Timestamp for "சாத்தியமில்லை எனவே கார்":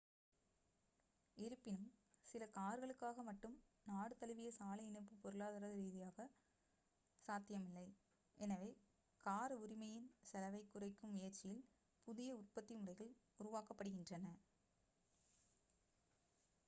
7.27-9.55